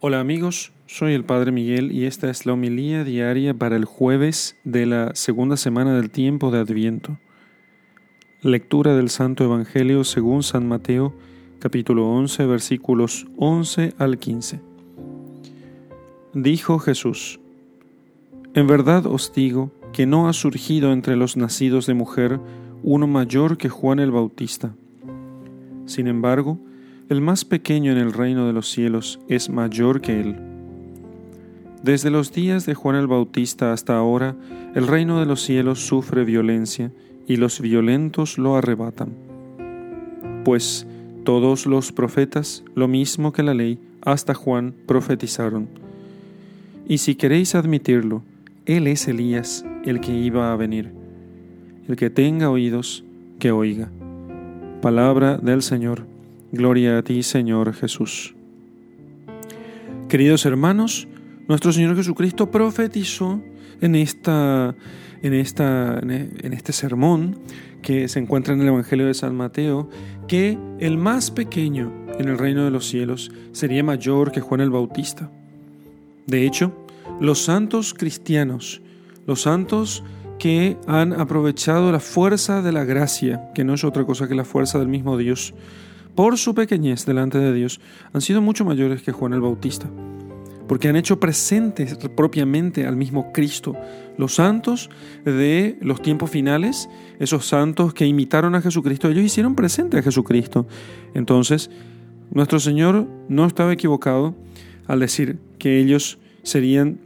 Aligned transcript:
Hola 0.00 0.20
amigos, 0.20 0.70
soy 0.86 1.14
el 1.14 1.24
Padre 1.24 1.50
Miguel 1.50 1.90
y 1.90 2.04
esta 2.04 2.30
es 2.30 2.46
la 2.46 2.52
homilía 2.52 3.02
diaria 3.02 3.52
para 3.52 3.74
el 3.74 3.84
jueves 3.84 4.56
de 4.62 4.86
la 4.86 5.12
segunda 5.16 5.56
semana 5.56 5.96
del 5.96 6.10
tiempo 6.10 6.52
de 6.52 6.60
Adviento. 6.60 7.18
Lectura 8.40 8.94
del 8.94 9.10
Santo 9.10 9.42
Evangelio 9.42 10.04
según 10.04 10.44
San 10.44 10.68
Mateo, 10.68 11.16
capítulo 11.58 12.08
11, 12.12 12.46
versículos 12.46 13.26
11 13.38 13.94
al 13.98 14.20
15. 14.20 14.60
Dijo 16.32 16.78
Jesús, 16.78 17.40
En 18.54 18.68
verdad 18.68 19.04
os 19.04 19.32
digo 19.32 19.72
que 19.92 20.06
no 20.06 20.28
ha 20.28 20.32
surgido 20.32 20.92
entre 20.92 21.16
los 21.16 21.36
nacidos 21.36 21.86
de 21.86 21.94
mujer 21.94 22.38
uno 22.84 23.08
mayor 23.08 23.58
que 23.58 23.68
Juan 23.68 23.98
el 23.98 24.12
Bautista. 24.12 24.76
Sin 25.86 26.06
embargo, 26.06 26.60
el 27.08 27.22
más 27.22 27.44
pequeño 27.44 27.92
en 27.92 27.98
el 27.98 28.12
reino 28.12 28.46
de 28.46 28.52
los 28.52 28.70
cielos 28.70 29.18
es 29.28 29.48
mayor 29.48 30.00
que 30.00 30.20
él. 30.20 30.36
Desde 31.82 32.10
los 32.10 32.32
días 32.32 32.66
de 32.66 32.74
Juan 32.74 32.96
el 32.96 33.06
Bautista 33.06 33.72
hasta 33.72 33.96
ahora, 33.96 34.36
el 34.74 34.86
reino 34.86 35.18
de 35.18 35.26
los 35.26 35.40
cielos 35.42 35.80
sufre 35.80 36.24
violencia 36.24 36.90
y 37.26 37.36
los 37.36 37.60
violentos 37.60 38.36
lo 38.36 38.56
arrebatan. 38.56 39.10
Pues 40.44 40.86
todos 41.24 41.66
los 41.66 41.92
profetas, 41.92 42.62
lo 42.74 42.88
mismo 42.88 43.32
que 43.32 43.42
la 43.42 43.54
ley, 43.54 43.78
hasta 44.02 44.34
Juan, 44.34 44.74
profetizaron. 44.86 45.68
Y 46.86 46.98
si 46.98 47.14
queréis 47.14 47.54
admitirlo, 47.54 48.22
él 48.66 48.86
es 48.86 49.08
Elías, 49.08 49.64
el 49.84 50.00
que 50.00 50.12
iba 50.12 50.52
a 50.52 50.56
venir. 50.56 50.90
El 51.86 51.96
que 51.96 52.10
tenga 52.10 52.50
oídos, 52.50 53.04
que 53.38 53.50
oiga. 53.50 53.90
Palabra 54.82 55.38
del 55.38 55.62
Señor. 55.62 56.17
Gloria 56.50 56.98
a 56.98 57.02
ti, 57.02 57.22
Señor 57.22 57.74
Jesús. 57.74 58.34
Queridos 60.08 60.46
hermanos, 60.46 61.06
nuestro 61.46 61.72
Señor 61.72 61.94
Jesucristo 61.94 62.50
profetizó 62.50 63.42
en, 63.82 63.94
esta, 63.94 64.74
en, 65.22 65.34
esta, 65.34 65.98
en 65.98 66.52
este 66.52 66.72
sermón 66.72 67.38
que 67.82 68.08
se 68.08 68.18
encuentra 68.18 68.54
en 68.54 68.62
el 68.62 68.68
Evangelio 68.68 69.06
de 69.06 69.14
San 69.14 69.36
Mateo, 69.36 69.90
que 70.26 70.58
el 70.80 70.96
más 70.96 71.30
pequeño 71.30 71.92
en 72.18 72.28
el 72.28 72.38
reino 72.38 72.64
de 72.64 72.70
los 72.70 72.86
cielos 72.86 73.30
sería 73.52 73.84
mayor 73.84 74.32
que 74.32 74.40
Juan 74.40 74.60
el 74.60 74.70
Bautista. 74.70 75.30
De 76.26 76.46
hecho, 76.46 76.74
los 77.20 77.44
santos 77.44 77.94
cristianos, 77.94 78.80
los 79.26 79.42
santos 79.42 80.02
que 80.38 80.76
han 80.86 81.12
aprovechado 81.12 81.92
la 81.92 82.00
fuerza 82.00 82.62
de 82.62 82.72
la 82.72 82.84
gracia, 82.84 83.50
que 83.54 83.64
no 83.64 83.74
es 83.74 83.84
otra 83.84 84.04
cosa 84.04 84.28
que 84.28 84.34
la 84.34 84.44
fuerza 84.44 84.78
del 84.78 84.88
mismo 84.88 85.16
Dios, 85.16 85.54
por 86.18 86.36
su 86.36 86.52
pequeñez 86.52 87.06
delante 87.06 87.38
de 87.38 87.52
Dios, 87.52 87.80
han 88.12 88.20
sido 88.22 88.42
mucho 88.42 88.64
mayores 88.64 89.02
que 89.02 89.12
Juan 89.12 89.34
el 89.34 89.40
Bautista, 89.40 89.88
porque 90.66 90.88
han 90.88 90.96
hecho 90.96 91.20
presentes 91.20 91.96
propiamente 92.16 92.88
al 92.88 92.96
mismo 92.96 93.30
Cristo. 93.30 93.76
Los 94.16 94.34
santos 94.34 94.90
de 95.24 95.78
los 95.80 96.02
tiempos 96.02 96.28
finales, 96.28 96.88
esos 97.20 97.46
santos 97.46 97.94
que 97.94 98.04
imitaron 98.04 98.56
a 98.56 98.60
Jesucristo, 98.60 99.08
ellos 99.08 99.22
hicieron 99.22 99.54
presente 99.54 99.96
a 99.96 100.02
Jesucristo. 100.02 100.66
Entonces, 101.14 101.70
nuestro 102.32 102.58
Señor 102.58 103.06
no 103.28 103.46
estaba 103.46 103.72
equivocado 103.72 104.34
al 104.88 104.98
decir 104.98 105.38
que 105.60 105.78
ellos 105.78 106.18
serían 106.42 106.98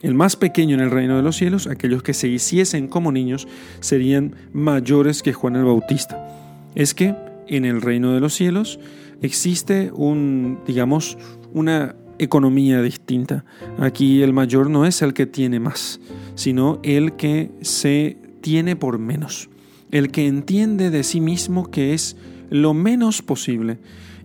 el 0.00 0.14
más 0.14 0.36
pequeño 0.36 0.76
en 0.76 0.80
el 0.80 0.90
reino 0.90 1.18
de 1.18 1.22
los 1.22 1.36
cielos, 1.36 1.66
aquellos 1.66 2.02
que 2.02 2.14
se 2.14 2.28
hiciesen 2.28 2.88
como 2.88 3.12
niños, 3.12 3.46
serían 3.80 4.34
mayores 4.54 5.22
que 5.22 5.34
Juan 5.34 5.56
el 5.56 5.64
Bautista. 5.64 6.26
Es 6.74 6.94
que 6.94 7.14
en 7.48 7.64
el 7.64 7.80
reino 7.80 8.12
de 8.12 8.20
los 8.20 8.34
cielos 8.34 8.78
existe 9.22 9.90
un, 9.92 10.60
digamos, 10.66 11.18
una 11.52 11.96
economía 12.18 12.82
distinta. 12.82 13.44
Aquí 13.78 14.22
el 14.22 14.32
mayor 14.32 14.70
no 14.70 14.86
es 14.86 15.02
el 15.02 15.14
que 15.14 15.26
tiene 15.26 15.60
más, 15.60 16.00
sino 16.34 16.80
el 16.82 17.14
que 17.14 17.50
se 17.60 18.18
tiene 18.40 18.76
por 18.76 18.98
menos, 18.98 19.48
el 19.90 20.10
que 20.10 20.26
entiende 20.26 20.90
de 20.90 21.02
sí 21.02 21.20
mismo 21.20 21.70
que 21.70 21.94
es 21.94 22.16
lo 22.50 22.74
menos 22.74 23.22
posible 23.22 23.78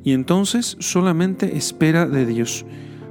y 0.03 0.13
entonces 0.13 0.77
solamente 0.79 1.57
espera 1.57 2.07
de 2.07 2.25
Dios. 2.25 2.65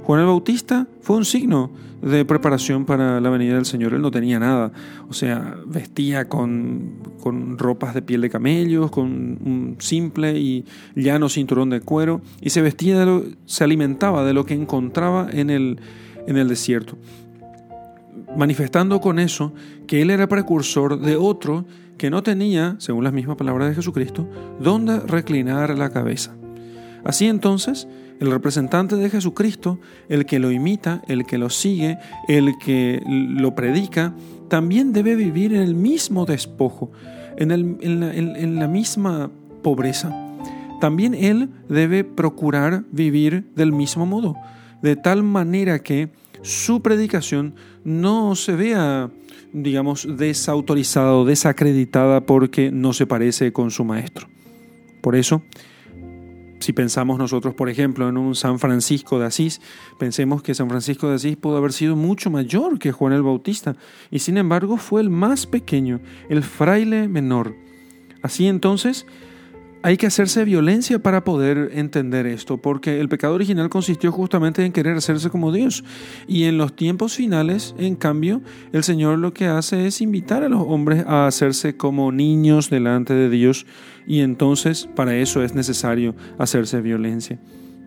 Juan 0.09 0.21
el 0.21 0.27
Bautista 0.27 0.87
fue 1.03 1.19
un 1.19 1.27
signo 1.27 1.71
de 2.01 2.25
preparación 2.25 2.87
para 2.87 3.21
la 3.21 3.29
venida 3.29 3.57
del 3.57 3.67
Señor. 3.67 3.93
Él 3.93 4.01
no 4.01 4.11
tenía 4.11 4.39
nada, 4.39 4.73
o 5.07 5.13
sea, 5.13 5.59
vestía 5.67 6.31
con, 6.31 6.95
con 7.21 7.59
ropas 7.59 7.93
de 7.93 8.01
piel 8.01 8.23
de 8.23 8.31
camellos, 8.31 8.91
con 8.91 9.07
un 9.07 9.77
simple 9.81 10.39
y 10.39 10.65
llano 10.97 11.29
cinturón 11.29 11.69
de 11.69 11.83
cuero, 11.83 12.23
y 12.41 12.49
se 12.49 12.63
vestía, 12.63 12.99
de 12.99 13.05
lo, 13.05 13.23
se 13.45 13.65
alimentaba 13.65 14.25
de 14.25 14.33
lo 14.33 14.47
que 14.47 14.55
encontraba 14.55 15.29
en 15.31 15.51
el, 15.51 15.79
en 16.27 16.39
el 16.39 16.49
desierto, 16.49 16.97
manifestando 18.35 19.03
con 19.03 19.19
eso 19.19 19.53
que 19.87 20.01
él 20.01 20.09
era 20.09 20.27
precursor 20.27 20.99
de 20.99 21.17
otro 21.17 21.67
que 21.99 22.09
no 22.09 22.23
tenía, 22.23 22.77
según 22.79 23.05
las 23.05 23.13
mismas 23.13 23.37
palabras 23.37 23.69
de 23.69 23.75
Jesucristo, 23.75 24.27
dónde 24.59 25.01
reclinar 25.01 25.77
la 25.77 25.91
cabeza. 25.91 26.38
Así 27.05 27.27
entonces, 27.27 27.89
el 28.21 28.31
representante 28.31 28.97
de 28.97 29.11
Jesucristo, 29.11 29.79
el 30.09 30.27
que 30.27 30.39
lo 30.39 30.51
imita, 30.51 31.03
el 31.09 31.25
que 31.25 31.39
lo 31.39 31.51
sigue, 31.51 31.99
el 32.27 32.59
que 32.59 33.03
lo 33.07 33.55
predica, 33.55 34.15
también 34.49 34.93
debe 34.93 35.15
vivir 35.15 35.55
en 35.55 35.63
el 35.63 35.75
mismo 35.75 36.27
despojo, 36.27 36.91
en, 37.37 38.59
la, 38.59 38.69
misma 38.69 39.31
pobreza. 39.63 40.13
También 40.81 41.15
él 41.15 41.51
debe 41.69 42.05
procurar 42.05 42.85
vivir 42.91 43.45
del 43.55 43.73
mismo 43.73 44.07
modo, 44.07 44.35
de 44.83 44.97
tal 44.97 45.23
manera 45.23 45.81
que 45.81 46.11
su 46.43 46.83
predicación 46.83 47.55
no 47.85 48.35
se 48.35 48.55
vea, 48.55 49.11
digamos, 49.53 50.07
desautorizada 50.17 51.15
o 51.15 51.25
desacreditada 51.25 52.21
porque 52.23 52.71
no 52.71 52.93
se 52.93 53.07
parece 53.07 53.53
con 53.53 53.71
su 53.71 53.85
maestro. 53.85 54.29
Por 55.01 55.15
eso, 55.15 55.43
si 56.61 56.73
pensamos 56.73 57.19
nosotros, 57.19 57.55
por 57.55 57.69
ejemplo, 57.69 58.09
en 58.09 58.17
un 58.17 58.35
San 58.35 58.59
Francisco 58.59 59.19
de 59.19 59.27
Asís, 59.27 59.61
pensemos 59.99 60.43
que 60.43 60.55
San 60.55 60.69
Francisco 60.69 61.09
de 61.09 61.17
Asís 61.17 61.37
pudo 61.37 61.57
haber 61.57 61.73
sido 61.73 61.97
mucho 61.97 62.31
mayor 62.31 62.79
que 62.79 62.93
Juan 62.93 63.13
el 63.13 63.23
Bautista, 63.23 63.77
y 64.11 64.19
sin 64.19 64.37
embargo 64.39 64.77
fue 64.77 65.01
el 65.01 65.11
más 65.11 65.47
pequeño, 65.47 66.01
el 66.29 66.43
fraile 66.43 67.09
menor. 67.09 67.55
Así 68.23 68.47
entonces, 68.47 69.07
hay 69.83 69.97
que 69.97 70.06
hacerse 70.06 70.44
violencia 70.44 70.99
para 70.99 71.25
poder 71.25 71.71
entender 71.75 72.27
esto, 72.27 72.59
porque 72.59 73.00
el 73.00 73.09
pecado 73.09 73.34
original 73.34 73.69
consistió 73.69 74.11
justamente 74.11 74.65
en 74.65 74.72
querer 74.72 74.97
hacerse 74.97 75.31
como 75.31 75.53
Dios. 75.53 75.84
Y 76.27 76.44
en 76.44 76.59
los 76.59 76.75
tiempos 76.75 77.15
finales, 77.15 77.75
en 77.78 77.94
cambio, 77.94 78.43
el 78.72 78.83
Señor 78.83 79.19
lo 79.19 79.33
que 79.33 79.47
hace 79.47 79.87
es 79.87 80.00
invitar 80.00 80.43
a 80.43 80.49
los 80.49 80.62
hombres 80.67 81.05
a 81.06 81.27
hacerse 81.27 81.77
como 81.77 82.11
niños 82.11 82.71
delante 82.71 83.15
de 83.15 83.31
Dios. 83.31 83.67
Y 84.06 84.21
entonces 84.21 84.88
para 84.94 85.17
eso 85.17 85.43
es 85.43 85.55
necesario 85.55 86.15
hacerse 86.38 86.81
violencia. 86.81 87.38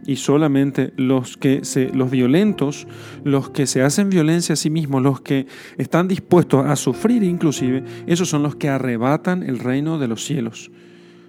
Y 0.05 0.15
solamente 0.15 0.93
los 0.97 1.37
que 1.37 1.63
se, 1.63 1.89
los 1.89 2.09
violentos, 2.09 2.87
los 3.23 3.51
que 3.51 3.67
se 3.67 3.83
hacen 3.83 4.09
violencia 4.09 4.53
a 4.53 4.55
sí 4.55 4.71
mismos, 4.71 5.03
los 5.03 5.21
que 5.21 5.45
están 5.77 6.07
dispuestos 6.07 6.65
a 6.65 6.75
sufrir 6.75 7.21
inclusive, 7.21 7.83
esos 8.07 8.29
son 8.29 8.41
los 8.41 8.55
que 8.55 8.69
arrebatan 8.69 9.43
el 9.43 9.59
reino 9.59 9.99
de 9.99 10.07
los 10.07 10.23
cielos 10.25 10.71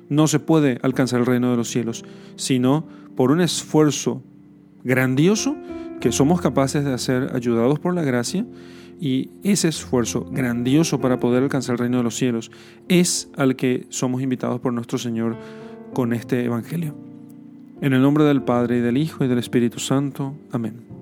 no 0.09 0.27
se 0.27 0.39
puede 0.39 0.79
alcanzar 0.83 1.21
el 1.21 1.27
reino 1.27 1.51
de 1.51 1.57
los 1.57 1.69
cielos, 1.69 2.05
sino 2.37 2.87
por 3.17 3.31
un 3.31 3.41
esfuerzo 3.41 4.23
grandioso 4.85 5.57
que 6.01 6.13
somos 6.13 6.41
capaces 6.41 6.85
de 6.85 6.93
hacer 6.93 7.31
ayudados 7.35 7.79
por 7.79 7.95
la 7.95 8.03
gracia 8.03 8.47
y 9.01 9.31
ese 9.43 9.69
esfuerzo 9.69 10.27
grandioso 10.31 11.01
para 11.01 11.19
poder 11.19 11.43
alcanzar 11.43 11.75
el 11.75 11.79
reino 11.79 11.99
de 11.99 12.05
los 12.05 12.17
cielos 12.17 12.51
es 12.89 13.31
al 13.37 13.57
que 13.57 13.87
somos 13.89 14.23
invitados 14.23 14.61
por 14.61 14.73
nuestro 14.73 14.99
Señor 14.99 15.37
con 15.93 16.13
este 16.13 16.45
Evangelio. 16.45 16.95
En 17.81 17.93
el 17.93 18.03
nombre 18.03 18.25
del 18.25 18.43
Padre 18.43 18.79
y 18.79 18.81
del 18.81 18.97
Hijo 18.97 19.25
y 19.25 19.29
del 19.29 19.39
Espíritu 19.39 19.81
Santo. 19.81 20.35
Amén. 20.53 21.02